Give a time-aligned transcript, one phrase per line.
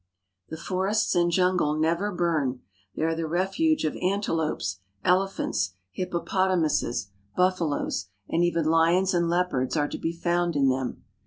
[0.49, 2.61] The forests and jungle never burn.
[2.95, 9.87] They are the refuge of antelopes, elephants, hippopotamuses, buffaloes; and even lions and leopards are
[9.89, 11.03] to be found in them.